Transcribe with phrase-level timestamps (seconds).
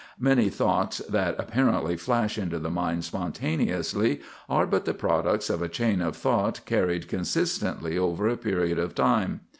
[0.19, 5.69] Many thoughts that apparently flash into the mind spontaneously are but the products of a
[5.69, 9.41] chain of thought carried consistently over a period of time.